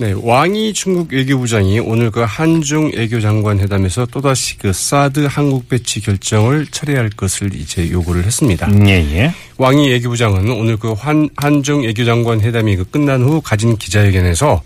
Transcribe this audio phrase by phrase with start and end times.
[0.00, 6.00] 네, 왕이 중국 외교부장이 오늘 그 한중 외교 장관 회담에서 또다시 그 사드 한국 배치
[6.00, 8.66] 결정을 철회할 것을 이제 요구를 했습니다.
[8.86, 9.34] 예, 예.
[9.58, 14.62] 왕이 외교부장은 오늘 그 한, 한중 외교 장관 회담이 그 끝난 후 가진 기자회견에서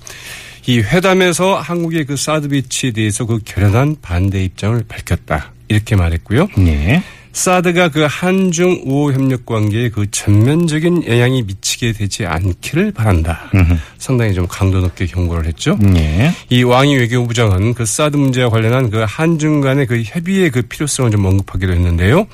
[0.66, 5.50] 이 회담에서 한국의 그 사드 배치에 대해서 그 결연한 반대 입장을 밝혔다.
[5.66, 6.46] 이렇게 말했고요.
[6.58, 7.02] 예.
[7.34, 13.50] 사드가 그 한중 우호 협력 관계에 그 전면적인 영향이 미치게 되지 않기를 바란다.
[13.98, 15.76] 상당히 좀 강도 높게 경고를 했죠.
[15.96, 16.32] 예.
[16.48, 21.24] 이 왕이 외교부장은 그 사드 문제와 관련한 그 한중 간의 그 협의의 그 필요성을 좀
[21.24, 22.26] 언급하기도 했는데요.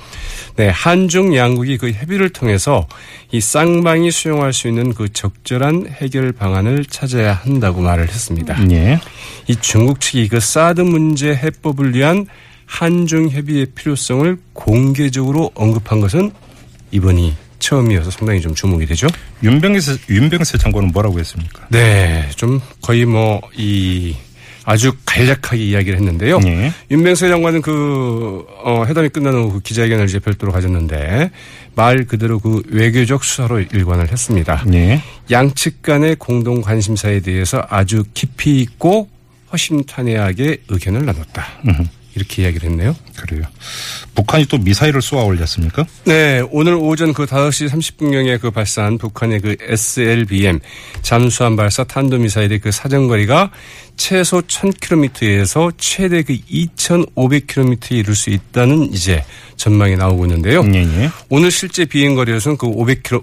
[0.57, 2.87] 네, 한중 양국이 그 협의를 통해서
[3.33, 8.71] 이 쌍방이 수용할 수 있는 그 적절한 해결 방안을 찾아야 한다고 말을 했습니다.
[8.71, 9.01] 예.
[9.49, 12.27] 이 중국 측이 그 사드 문제 해법을 위한
[12.71, 16.31] 한중 협의의 필요성을 공개적으로 언급한 것은
[16.93, 19.09] 이번이 처음이어서 상당히 좀 주목이 되죠.
[19.43, 21.67] 윤병세, 윤병세 장관은 뭐라고 했습니까?
[21.69, 24.15] 네, 좀 거의 뭐 이
[24.65, 26.41] 아주 간략하게 이야기를 했는데요.
[26.47, 26.73] 예.
[26.91, 31.31] 윤병세 장관은 그 어, 회담이 끝난 후그 기자회견을 이제 별도로 가졌는데
[31.75, 34.65] 말 그대로 그 외교적 수사로 일관을 했습니다.
[34.73, 35.03] 예.
[35.31, 39.09] 양측 간의 공동 관심사에 대해서 아주 깊이 있고
[39.53, 41.47] 허심탄회하게 의견을 나눴다.
[42.15, 42.97] 이렇게 이야기를 했네요.
[43.17, 43.43] 그래요.
[44.15, 45.87] 북한이 또 미사일을 쏘아 올렸습니까?
[46.05, 50.61] 네, 오늘 오전 그 5시 30분경에 그 발사한 북한의 그 SLBM
[51.03, 53.51] 잠수함 발사 탄도 미사일의 그 사정거리가
[53.97, 59.25] 최소 1000km에서 최대 그 2500km에 이를 수 있다는 이제
[59.57, 60.65] 전망이 나오고 있는데요.
[60.75, 61.11] 예, 예.
[61.29, 63.23] 오늘 실제 비행 거리에서는 그 500km,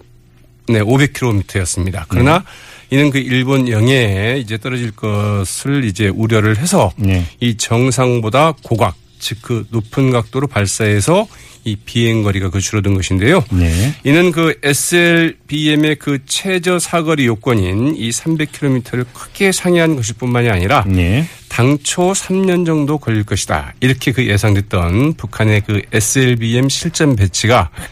[0.69, 2.05] 네, 500km였습니다.
[2.07, 2.43] 그러나
[2.89, 7.25] 이는 그 일본 영해에 이제 떨어질 것을 이제 우려를 해서 네.
[7.39, 11.27] 이 정상보다 고각, 즉 그 높은 각도로 발사해서
[11.63, 13.43] 이 비행 거리가 그 줄어든 것인데요.
[13.51, 13.93] 네.
[14.05, 21.25] 이는 그 SLBM의 그 최저 사거리 요건인 이 300km를 크게 상회한 것일 뿐만이 아니라 예.
[21.49, 23.73] 당초 3년 정도 걸릴 것이다.
[23.81, 27.87] 이렇게 그 예상됐던 북한의 그 SLBM 실전 배치가 아,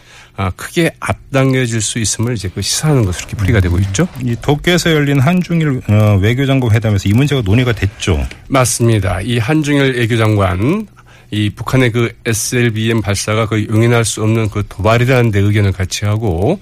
[0.56, 4.06] 크게 앞당겨질 수 있음을 이제 그 시사하는 것으로 이렇게 풀이가 되고 있죠.
[4.22, 8.26] 이 도쿄에서 열린 한중일 어, 외교장관 회담에서 이 문제가 논의가 됐죠.
[8.48, 9.20] 맞습니다.
[9.22, 10.86] 이 한중일 외교장관
[11.30, 16.60] 이 북한의 그 SLBM 발사가 그 용인할 수 없는 그 도발이라는 데 의견을 같이 하고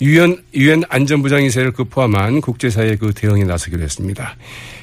[0.00, 4.36] 유엔 유엔 안전부장이사를 그 포함한 국제사회의 그 대응에 나서기로 했습니다.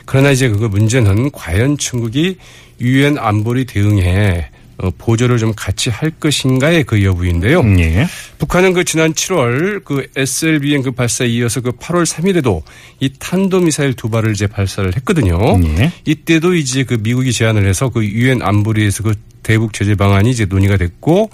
[0.06, 2.38] 그러나 이제 그 문제는 과연 중국이
[2.80, 4.56] 유엔 안보리 대응에 어,
[4.98, 7.64] 보조를 좀 같이 할 것인가의 그 여부인데요.
[7.80, 8.08] 예.
[8.38, 12.62] 북한은 그 지난 7월 그 SLBM 그 발사에 이어서 그 8월 3일에도
[13.00, 15.40] 이 탄도미사일 두 발을 이제 발사를 했거든요.
[15.80, 15.92] 예.
[16.06, 20.78] 이때도 이제 그 미국이 제안을 해서 그 유엔 안보리에서 그 대북 제재 방안이 이제 논의가
[20.78, 21.30] 됐고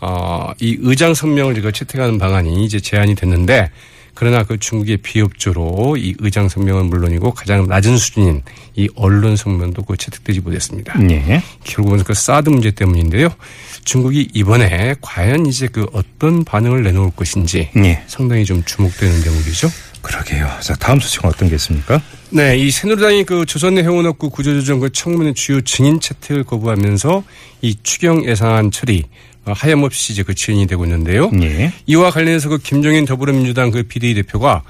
[0.00, 3.70] 어, 이 의장 성명을 제가 채택하는 방안이 이제 제안이 됐는데
[4.18, 8.42] 그러나 그 중국의 비협조로 이 의장 성명은 물론이고 가장 낮은 수준인
[8.74, 10.98] 이 언론 성명도 그 채택되지 못했습니다.
[11.08, 11.40] 예.
[11.62, 13.28] 결국은 그 사드 문제 때문인데요.
[13.84, 18.02] 중국이 이번에 과연 이제 그 어떤 반응을 내놓을 것인지 예.
[18.08, 19.70] 상당히 좀 주목되는 대목이죠.
[20.02, 20.50] 그러게요.
[20.62, 22.02] 자, 다음 소식은 어떤 게 있습니까?
[22.30, 27.22] 네, 이 새누리당이 그 조선내 해운업구 구조조정 그 청문회 주요 증인 채택을 거부하면서
[27.62, 31.30] 이 추경 예산안 처리 어, 하염없이 이제 그 지연이 되고 있는데요.
[31.42, 31.72] 예.
[31.86, 34.62] 이와 관련해서 그 김종인 더불어민주당 그 비대위 대표가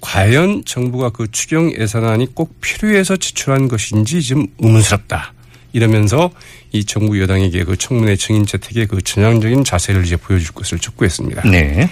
[0.00, 5.32] 과연 정부가 그 추경 예산안이 꼭 필요해서 지출한 것인지 좀 의문스럽다.
[5.72, 6.30] 이러면서
[6.72, 11.48] 이 정부 여당에게 그 청문회 증인 채택의 그 전향적인 자세를 이제 보여줄 것을 촉구했습니다.
[11.50, 11.88] 네.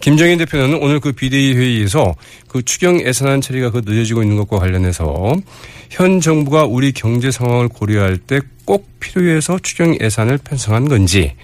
[0.00, 2.16] 김정인 대표는 오늘 그 비대위 회의에서
[2.48, 5.36] 그 추경 예산안 처리가 그 늦어지고 있는 것과 관련해서
[5.90, 11.34] 현 정부가 우리 경제 상황을 고려할 때 꼭 필요해서 추경 예산을 편성한 건지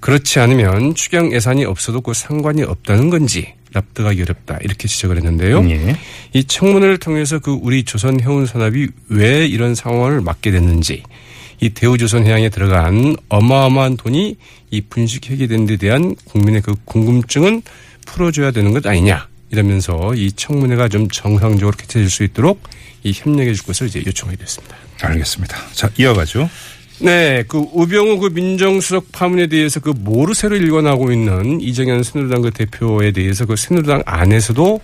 [0.00, 5.68] 그렇지 않으면 추경 예산이 없어도 그 상관이 없다는 건지 납득하기 어렵다 이렇게 지적을 했는데요.
[5.70, 5.96] 예.
[6.32, 11.02] 이 청문회를 통해서 그 우리 조선 해운 산업이 왜 이런 상황을 맞게 됐는지
[11.60, 14.36] 이 대우조선 해양에 들어간 어마어마한 돈이
[14.70, 17.62] 이 분식 회계된 데 대한 국민의 그 궁금증은
[18.06, 22.62] 풀어줘야 되는 것 아니냐 이러면서 이 청문회가 좀 정상적으로 개최될 수 있도록
[23.02, 24.76] 이 협력해 줄 것을 이제 요청하게 됐습니다.
[25.02, 25.56] 알겠습니다.
[25.72, 26.48] 자, 이어가죠.
[27.02, 33.12] 네, 그 우병우 그 민정수석 파문에 대해서 그 모르쇠를 일관하고 있는 이정현 새누리당 그 대표에
[33.12, 34.80] 대해서 그 새누리당 안에서도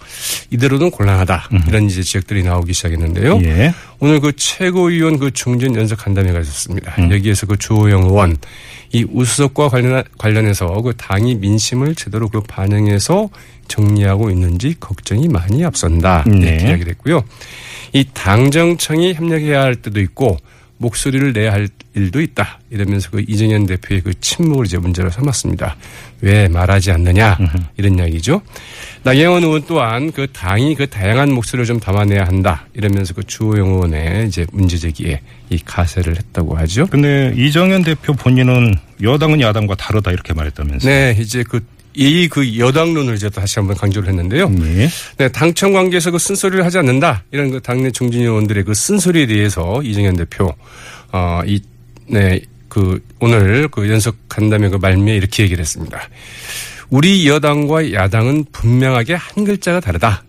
[0.51, 3.41] 이대로는 곤란하다 이런 이제 지적들이 나오기 시작했는데요.
[3.45, 3.75] 예.
[4.01, 6.95] 오늘 그 최고위원 그 중진 연석 간담회가 있었습니다.
[7.11, 8.37] 여기에서 그 주호영 의원
[8.93, 13.29] 이 우수석과 관련 관련해서 그 당이 민심을 제대로 그 반영해서
[13.69, 16.37] 정리하고 있는지 걱정이 많이 앞선다 네.
[16.37, 17.25] 이렇게 이야기를 했고요.
[17.93, 20.37] 이 당정청이 협력해야 할 때도 있고
[20.79, 22.61] 목소리를 내야 할 일도 있다.
[22.71, 25.77] 이러면서 그 이정현 대표의 그 침묵을 이제 문제로 삼았습니다.
[26.21, 27.39] 왜 말하지 않느냐
[27.77, 28.43] 이런 이야기죠.
[29.03, 32.67] 나경원 의원 또한 그 당이 그 다양한 목소리를 좀 담아내야 한다.
[32.75, 36.87] 이러면서 그 주호영 의원의 이제 문제 제기에 이 가세를 했다고 하죠.
[36.87, 40.91] 근데 이정현 대표 본인은 여당은 야당과 다르다 이렇게 말했다면서요.
[40.91, 41.65] 네, 이제 그
[41.97, 44.53] 이 그 여당론을 이제 다시 한번 강조를 했는데요.
[44.63, 44.89] 예.
[45.17, 47.25] 네, 당청 관계에서 그 쓴소리를 하지 않는다.
[47.33, 50.55] 이런 그 당내 중진 의원들의 그 쓴소리에 대해서 이정현 대표,
[51.13, 51.61] 어, 이,
[52.07, 55.99] 네, 그 오늘 그 연석 간담회 그 말미에 이렇게 얘기를 했습니다.
[56.91, 60.23] 우리 여당과 야당은 분명하게 한 글자가 다르다.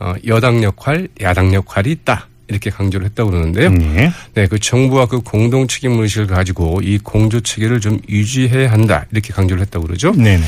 [0.00, 2.28] 어, 여당 역할, 야당 역할이 있다.
[2.52, 3.74] 이렇게 강조를 했다고 그러는데요.
[3.96, 4.12] 예.
[4.34, 9.06] 네, 그 정부와 그 공동 책임 의식을 가지고 이 공조 체계를 좀 유지해야 한다.
[9.10, 10.12] 이렇게 강조를 했다고 그러죠.
[10.16, 10.44] 네 네.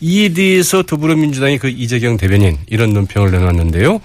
[0.00, 4.00] 이에 대해서 더불어민주당이 그 이재경 대변인 이런 논평을 내놨는데요.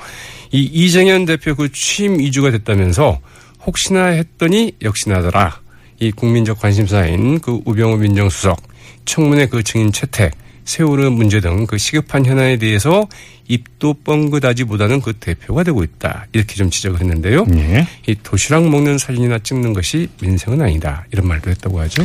[0.51, 3.19] 이 이정현 대표 그 취임 2주가 됐다면서
[3.65, 5.61] 혹시나 했더니 역시나더라.
[5.99, 8.61] 이 국민적 관심사인 그 우병우 민정수석,
[9.05, 10.33] 청문회 그 증인 채택,
[10.65, 13.07] 세월호 문제 등 그 시급한 현안에 대해서
[13.47, 16.27] 입도 뻥긋하지보다는 그 대표가 되고 있다.
[16.33, 17.45] 이렇게 좀 지적을 했는데요.
[17.55, 17.87] 예.
[18.07, 21.05] 이 도시락 먹는 사진이나 찍는 것이 민생은 아니다.
[21.11, 22.03] 이런 말도 했다고 하죠.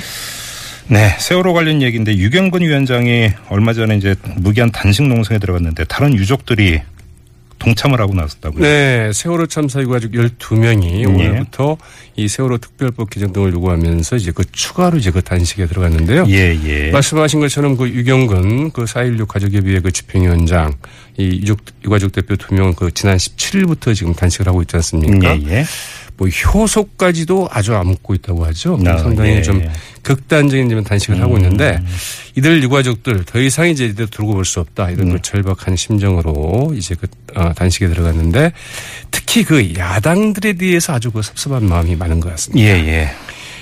[0.89, 6.81] 네, 세월호 관련 얘기인데 유경근 위원장이 얼마 전에 이제 무기한 단식 농성에 들어갔는데 다른 유족들이
[7.59, 8.63] 동참을 하고 나섰다고요.
[8.63, 11.05] 네, 세월호 참사 유가족 12명이 예.
[11.05, 11.77] 오늘부터
[12.17, 16.27] 이 세월호 특별법 개정 등을 요구하면서 이제 그 추가로 이제 그 단식에 들어갔는데요.
[16.29, 16.91] 예, 예.
[16.91, 20.75] 말씀하신 것처럼 그 유경근 그 4.16 가족예비회 그 집행위원장
[21.17, 25.37] 이 유족, 유가족 대표 두 명은 그 지난 17일부터 지금 단식을 하고 있지 않습니까?
[25.37, 25.65] 예, 예.
[26.19, 28.79] 뭐 효소까지도 아주 안고 있다고 하죠.
[28.87, 29.43] 아, 상당히 예.
[29.43, 29.63] 좀
[30.03, 31.81] 극단적인 좀 단식을 하고 있는데
[32.35, 36.97] 이들 유가족들 더 이상 이제 이대로 두고 볼 수 없다 이런 그 절박한 심정으로 이제
[36.97, 37.07] 그
[37.37, 38.53] 어, 단식에 들어갔는데
[39.13, 42.67] 특히 그 야당들에 대해서 아주 그 섭섭한 마음이 많은 것 같습니다.
[42.69, 43.11] 예, 예.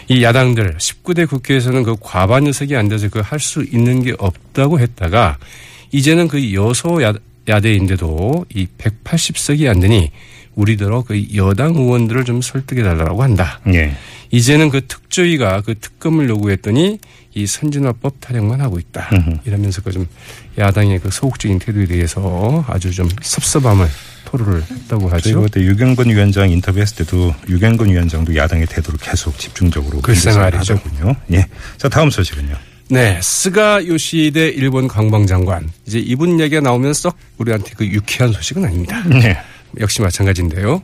[0.08, 4.80] 이 야당들 19대 국회에서는 그 과반 의석이 안 돼서 그 할 수 있는 게 없다고
[4.80, 5.36] 했다가
[5.92, 7.12] 이제는 그 여소 야,
[7.48, 10.10] 야대인데도 이 180석이 안 되니
[10.54, 13.60] 우리더러 그 여당 의원들을 좀 설득해 달라고 한다.
[13.74, 13.94] 예.
[14.30, 16.98] 이제는 그 특조위가 그 특검을 요구했더니
[17.34, 19.10] 이 선진화법 타령만 하고 있다.
[19.44, 20.06] 이러면서 그 좀
[20.58, 23.86] 야당의 그 소극적인 태도에 대해서 아주 좀 섭섭함을
[24.24, 25.42] 토로를 했다고 하죠.
[25.42, 30.74] 그때 유경근 위원장 인터뷰했을 때도 유경근 위원장도 야당의 태도를 계속 집중적으로 비판을 말이죠.
[30.74, 31.14] 하더군요.
[31.34, 31.46] 예.
[31.76, 32.56] 자, 다음 소식은요.
[32.88, 35.70] 네, 스가 요시히데 일본 관광장관.
[35.86, 39.02] 이제 이분 얘기가 나오면 썩 우리한테 그 유쾌한 소식은 아닙니다.
[39.08, 39.36] 네.
[39.80, 40.82] 역시 마찬가지인데요.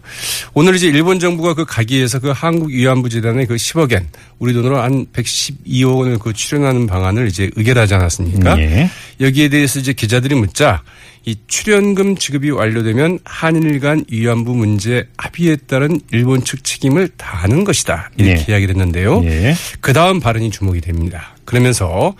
[0.52, 4.04] 오늘 이제 일본 정부가 그 가기에서 그 한국 위안부 재단의 그 10억엔
[4.38, 8.58] 우리 돈으로 한 112억 원을 그 출연하는 방안을 이제 의결하지 않았습니까?
[8.58, 8.90] 예.
[9.22, 10.82] 여기에 대해서 이제 기자들이 묻자
[11.24, 18.10] 이 출연금 지급이 완료되면 한일 간 위안부 문제 합의에 따른 일본 측 책임을 다하는 것이다.
[18.16, 18.52] 이렇게 예.
[18.52, 19.22] 이야기를 했는데요.
[19.24, 19.54] 예.
[19.80, 21.36] 그 다음 발언이 주목이 됩니다.
[21.44, 22.14] 그러면서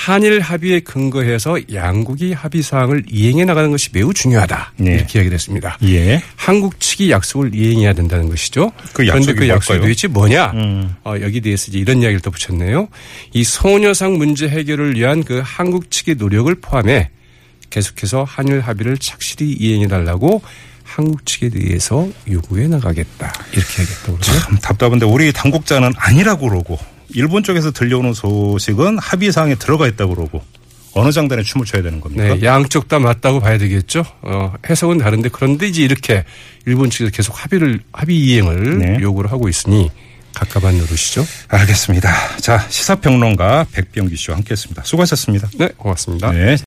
[0.00, 4.72] 한일 합의에 근거해서 양국이 합의 사항을 이행해 나가는 것이 매우 중요하다.
[4.78, 4.94] 네.
[4.94, 5.76] 이렇게 이야기를 했습니다.
[5.84, 6.22] 예.
[6.36, 8.72] 한국 측이 약속을 이행해야 된다는 것이죠.
[8.94, 9.80] 그 그런데 그 약속이 뭘까요?
[9.82, 10.52] 도대체 뭐냐?
[10.54, 10.96] 음.
[11.04, 12.88] 어, 여기 대해서 이제 이런 이야기를 또 붙였네요.
[13.34, 17.10] 이 소녀상 문제 해결을 위한 그 한국 측의 노력을 포함해
[17.68, 20.40] 계속해서 한일 합의를 착실히 이행해 달라고
[20.82, 23.34] 한국 측에 대해서 요구해 나가겠다.
[23.52, 24.18] 이렇게 얘기했다고.
[24.20, 26.78] 참 답답한데 우리 당국자는 아니라고 그러고
[27.14, 30.42] 일본 쪽에서 들려오는 소식은 합의 사항에 들어가 있다고 그러고
[30.92, 32.34] 어느 장단에 춤을 춰야 되는 겁니까?
[32.34, 34.04] 네, 양쪽 다 맞다고 봐야 되겠죠.
[34.22, 36.24] 어, 해석은 다른데 그런데 이제 이렇게
[36.66, 38.98] 일본 측에서 계속 합의를 합의 이행을 네.
[39.00, 39.90] 요구를 하고 있으니
[40.34, 41.24] 갑갑한 노릇이죠.
[41.48, 42.38] 알겠습니다.
[42.38, 44.82] 자, 시사평론가 백병기 씨와 함께했습니다.
[44.84, 45.48] 수고하셨습니다.
[45.58, 46.32] 네, 고맙습니다.
[46.32, 46.56] 네.